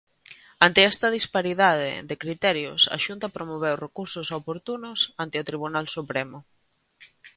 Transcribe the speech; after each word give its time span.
Ante 0.65 0.81
esta 0.91 1.07
disparidade 1.17 1.89
de 2.09 2.15
criterios, 2.23 2.81
a 2.95 2.97
Xunta 3.05 3.33
promoveu 3.37 3.75
recursos 3.85 4.27
oportunos 4.39 4.99
ante 5.23 5.35
o 5.41 5.47
Tribunal 5.49 5.85
Supremo. 5.95 6.39